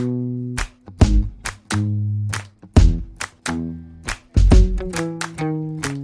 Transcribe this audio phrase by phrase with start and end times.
[0.00, 0.29] Thank you.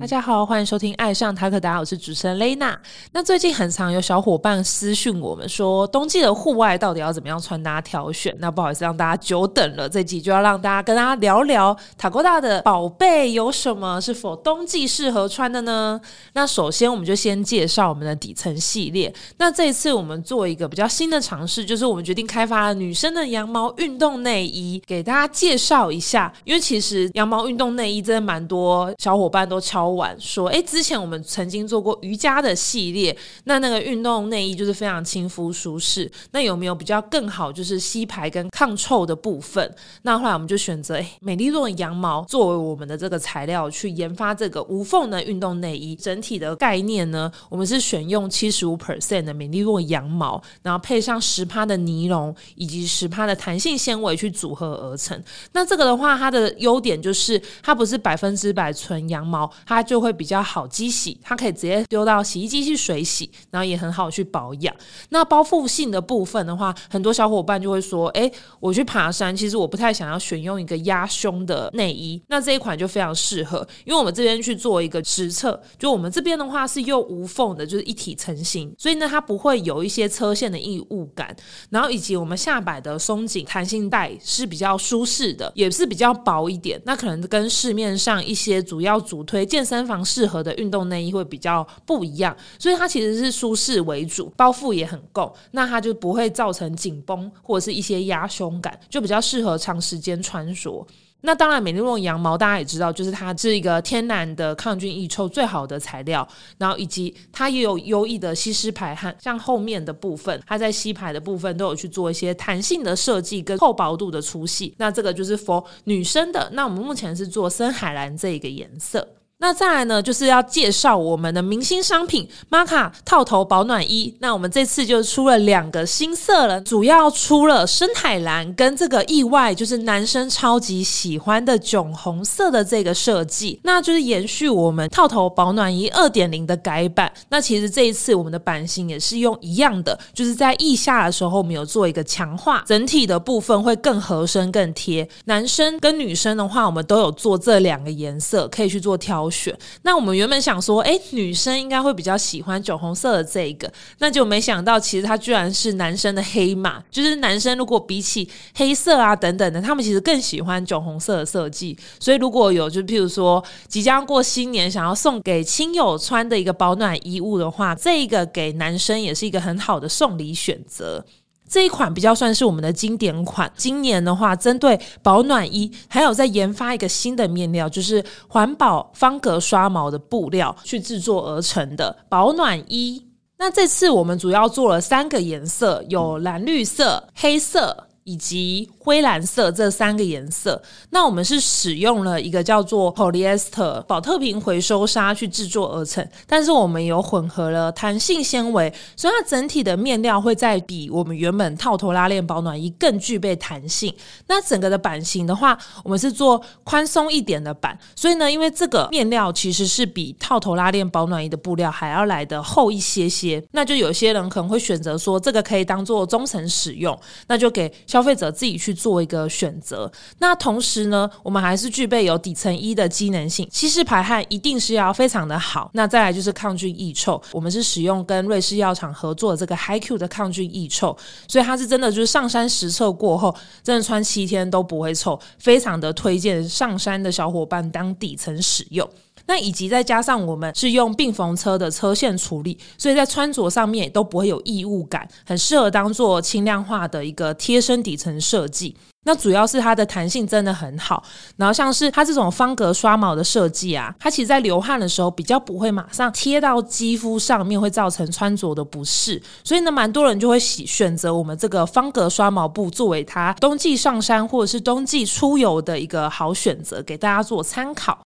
[0.06, 2.79] 大家好，欢迎收听《爱上塔克达》，我是主持人雷娜。
[3.11, 8.32] 那最近很常有小伙伴私讯我们说，冬季的户外到底要怎么样穿搭挑选？
[8.38, 16.00] 那不好意思让大家久等了，这集就要让大家跟大家聊聊塔哥大的宝贝有什么，是否冬季适合穿的呢？
[16.34, 19.12] 那首先我们就先介绍我们的底层系列。
[19.38, 26.32] 那这一次我们做一个比较新的尝试，就是我们决定开发了女生的羊毛运动内衣，给大家介绍一下。
[26.45, 29.95] 因为其实羊毛运动内衣真的蛮多小伙伴都敲。
[30.18, 36.10] 说，哎，之前我们曾经做过瑜伽的系列，那那个运动内衣就是非常亲肤舒适。
[36.32, 39.74] 那有没有比较更好，就是吸排跟抗臭的部分？
[40.02, 45.95] 那后来我们就选择美丽诺羊毛作为我们的这个材料去研发这个无缝的运动内衣。
[45.96, 55.20] 整体的概念呢，我们是选用七十五 percent 的美丽诺羊毛，然后配上十帕的尼龙以及十帕的弹性纤维去组合而成。
[55.52, 64.75] 那这个的话，它的优点就是它不是百分之百纯羊毛，它就会比较好机洗，它可以直接丢到洗衣机去水洗，然后也很好去保养。
[65.10, 81.34] 那包覆性的部分的话，很多小伙伴就会说：“哎，我去爬山，其实我不太想要选用一个压胸的内衣。”那这一款就非常适合，因为我们这边去做一个实测，就我们这边的话是又无缝的，就是一体成型，所以呢，它不会有一些车线的异物感。
[81.71, 86.81] 然后以及我们下摆的松紧弹性带是比较舒适的，也是比较薄一点。
[86.84, 89.75] 那可能跟市面上一些主要主推健身。
[89.77, 100.87] 身房适合的运动内衣会比较不一样，所以它其实是舒适为主，包覆也很够，那它就不会造成紧绷或者是一些压胸感，就比较适合长时间穿着。
[101.22, 114.72] 那当然，美丽诺羊毛大家也知道，就是它是一个天然的抗菌抑臭最好的材料，然后以及它也有优异的吸湿排汗，像后面的部分，它在吸排的部分都有去做一些弹性的设计跟厚薄度的粗细。
[114.78, 119.09] 那这个就是 for 女生的，那我们目前是做深海蓝这一个颜色。
[119.38, 124.16] 那再来呢，就是要介绍我们的明星商品玛卡套头保暖衣。
[124.19, 137.12] 那我们这次就出了两个新色了，主要出了深海蓝跟这个意外就是男生超级喜欢的囧红色的这个设计，那就是延续我们套头保暖衣二点零的改版。
[137.28, 145.06] 那其实这一次我们的版型也是用一样的，就是在腋下的时候我们有做一个强化，整体的部分会更合身更贴。
[145.27, 156.82] 男生跟女生的话，我们都有做这两个颜色，可以去做调选那我们原本想说，哎，女生应该会比较喜欢酒红色的这个，那就没想到其实它居然是男生的黑马。
[156.91, 161.76] 就是男生如果比起黑色啊等等的，他们其实更喜欢酒红色的设计。
[161.98, 171.04] 所以如果有就譬如说即将过新年想要送给亲友穿的一个保暖衣物的话，这个给男生也是一个很好的送礼选择。
[171.49, 173.51] 这一款比较算是我们的经典款。
[173.57, 183.03] 今年的话，针对保暖衣，还有在研发一个新的面料，就是环保方格刷毛的布料去制作而成的保暖衣。
[183.39, 188.71] 那这次我们主要做了三个颜色，有蓝绿色、黑色以及。
[188.87, 203.93] 灰蓝色这三个颜色，那我们是使用了一个叫做 polyester 保特瓶回收纱去制作而成，但是我们有混合了弹性纤维，所以它整体的面料会在比我们原本套头拉链保暖衣更具备弹性。
[204.28, 216.97] 那整个的版型的话，我们是做宽松一点的版，所以呢，因为这个面料其实是比套头拉链保暖衣的布料还要来的厚一些些，那就有些人可能会选择说这个可以当做中层使用，
[217.27, 218.77] 那就给消费者自己去。
[218.77, 225.71] 做一个选择，那同时呢，我们还是具备有底层衣的机能性，吸湿排汗一定是要非常的好。
[225.73, 230.95] 那再来就是抗菌抑臭，我们是使用跟瑞士药厂合作的这个 Hi Q 的抗菌抑臭，
[231.27, 238.87] 所以它是真的就是上山实测过后，真的穿七天都不会臭，非常的推荐上山的小伙伴当底层使用。
[239.26, 248.76] 那以及再加上我们是用并缝车的车线处理，所以在穿着上面也都不会有异物感，很适合当做轻量化的一个贴身底层设计。
[249.08, 251.00] 那主要是它的弹性真的很好，
[251.37, 259.22] 然后像是它这种方格刷毛的设计啊，它其实在流汗的时候比较不会马上贴到肌肤上面，会造成穿着的不适。
[259.44, 268.06] 所以呢，蛮多人就会喜选择我们这个方格刷毛布作为它冬季上山或者是冬季出游的一个好选择，给大家做参考。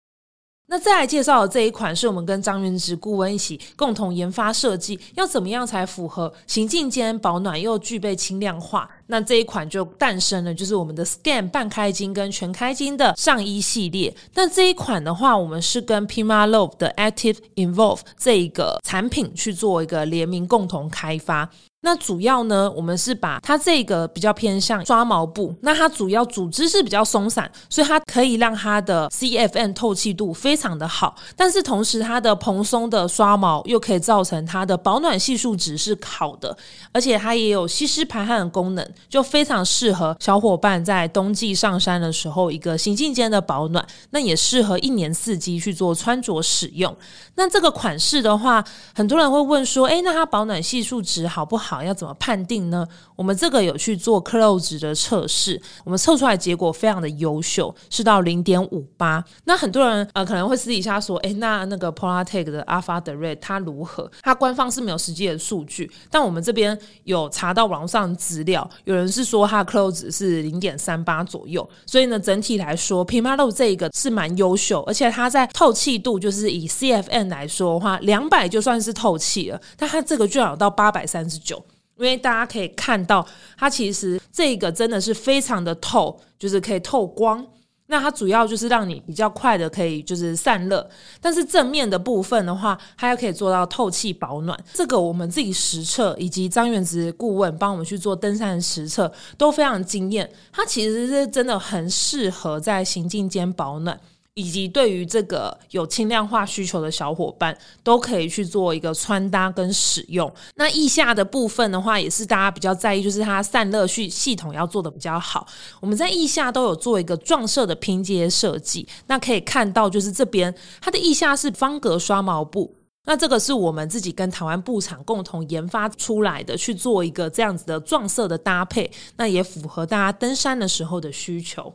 [0.67, 8.89] 那再来介绍的这一款是我们跟张元植顾问一起共同研发设计，要怎么样才符合行进间保暖又具备轻量化？
[9.07, 14.15] 那这一款就诞生了，就是我们的 Scan 半开襟跟全开襟的上衣系列。
[14.33, 21.51] 那这一款的话，我们是跟 Pima Love 的 Active Involve 这一个产品去做一个联名共同开发。
[21.85, 36.57] 那主要呢，我们是把它这个比较偏向刷毛布，那它主要组织是比较松散，所以它可以让它的 CFN 透气度非常的好，但是同时它的蓬松的刷毛又可以造成它的保暖系数值是好的，
[36.91, 46.97] 而且它也有吸湿排汗的功能，就非常适合小伙伴在冬季上山的时候一个行进间的保暖，那也适合一年四季去做穿着使用。
[47.35, 48.65] 那这个款式的话，
[48.95, 51.74] 很多人会问说，哎，那它保暖系数值好不好？
[51.83, 52.87] 要怎么判定呢？
[53.15, 59.23] 我们这个有去做 close 的测试，我们测出来结果非常的优秀，是到零点五八。
[59.45, 64.09] 那很多人呃可能会私底下说，哎，那那个 Polartec 的 Alpha 的 Red 它如何？
[64.21, 71.67] 它官方是没有实际的数据，但我们这边有查到网上资料，有人是说它 close 是零点三八左右。
[71.85, 81.64] 所以呢，整体来说，Pimalo 这个是蛮优秀，而且它在透气度，就是以 CFN 来说的话，两百就算是透气了，但它这个居然有到八百三十九。
[81.97, 83.25] 因为大家可以看到，
[83.57, 87.45] 它其实这个真的是非常的透，就是可以透光。
[87.87, 90.89] 那它主要就是让你比较快的可以就是散热，
[91.21, 94.59] 但是正面的部分的话，它又可以做到透气保暖。
[94.73, 100.27] 这个我们自己实测，以及张元直顾问帮我们去做登山实测，都非常惊艳。
[100.51, 103.99] 它其实是真的很适合在行进间保暖。
[104.35, 110.31] 以及对于这个有轻量化需求的小伙伴，都可以去做一个穿搭跟使用。
[110.55, 115.47] 那腋下的部分的话，也是大家比较在意，就是它散热系系统要做的比较好。
[115.79, 118.85] 我们在腋下都有做一个撞色的拼接设计。
[119.07, 122.75] 那可以看到，就是这边它的腋下是方格刷毛布。
[123.05, 128.91] 那这个是我们自己跟台湾布厂共同研发出来的，去做一个这样子的撞色的搭配。
[129.15, 131.73] 那也符合大家登山的时候的需求。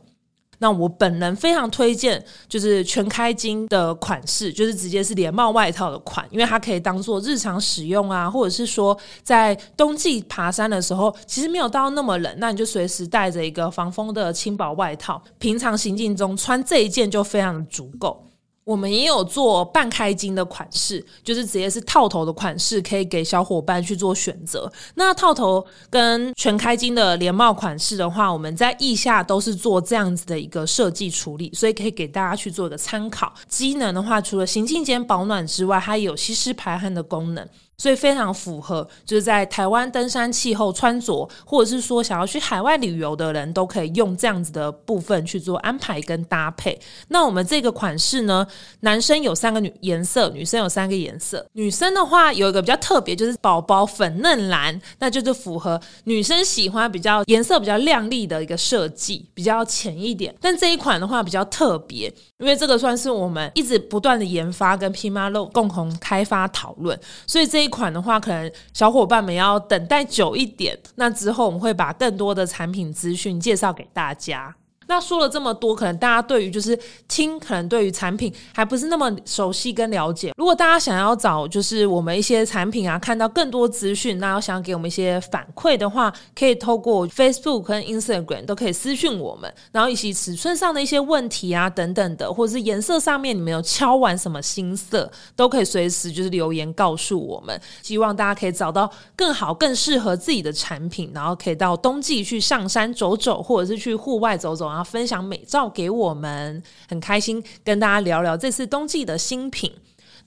[0.61, 18.30] 那我本人非常推荐，就是全开襟的款式，就是直接是连帽外套的款，因为它可以当做日常使用啊，或者是说在冬季爬山的时候，其实没有到那么冷，那你就随时带着一个防风的轻薄外套，平常行进中穿这一件就非常的足够。
[18.63, 24.71] 我们也有做半开襟的款式，就是直接是套头的款式，可以给小伙伴去做选择。
[24.95, 33.33] 那套头跟全开襟的连帽款式的话，我们在腋下都是做这样子的一个设计处理，所以可以给大家去做一个参考。
[33.47, 37.47] 机能的话，除了行进间保暖之外，它也有吸湿排汗的功能。
[37.77, 46.79] 所以非常符合，就是在台湾登山气候穿着，或者是说想要去海外旅游的人都可以用这样子的部分去做安排跟搭配。
[47.07, 48.45] 那我们这个款式呢，
[48.81, 51.43] 男生有三个女颜色，女生有三个颜色。
[51.53, 60.35] 女生的话有一个比较特别，就是宝宝粉嫩蓝，那就是符合女生喜欢比较颜色比较亮丽的一个设计，比较浅一点。
[60.39, 67.71] 但这一款的话比较特别，因为这个算是我们一直不断的研发跟 Pimalo 共同开发讨论，所以这一。
[67.71, 70.77] 款的话，可能小伙伴们要等待久一点。
[70.95, 74.53] 那之后，我们会把更多的产品资讯介绍给大家。
[74.91, 76.77] 那说了这么多，可能大家对于就是
[77.07, 80.33] 听，可能对于产品还不是那么熟悉跟了解。
[80.35, 89.49] 如果大家想要找就是我们一些产品啊，看到更多资讯，那要想给我们一些反馈的话，可以透过 Facebook 跟 Instagram 都可以私讯我们。
[89.71, 97.57] 然后以及尺寸上的一些问题啊等等的，或者是颜色上面你们有敲完什么新色，都可以随时就是留言告诉我们。
[97.81, 109.71] 希望大家可以找到更好、更适合自己的产品，然后可以到冬季去上山走走，或者是去户外走走啊分享美照给我们，很开心跟大家聊聊这次冬季的新品。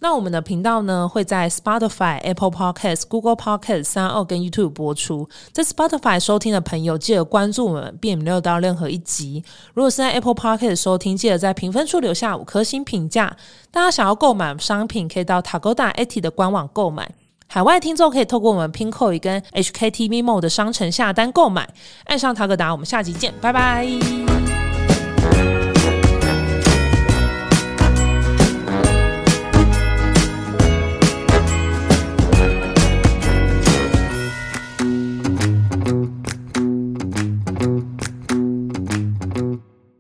[0.01, 5.27] 那我们的频道呢会在 Spotify、Apple Podcast、Google Podcast 三二跟 YouTube 播出。
[5.53, 9.43] 在 Spotify 收听的朋友，记得关注我们，并没有到任何一集。
[9.73, 13.35] 如果是在 Apple Podcast 收听，记得在评分处留下五颗星评价。
[13.71, 17.15] 大家想要购买商品，可以到 Tagoda AT 的官网购买。
[17.47, 21.69] 海外听众可以透过我们 Pinkoi 跟 HKTV Mall 的商城下单购买。
[22.05, 23.87] 爱上陶格达，我们下集见，拜拜。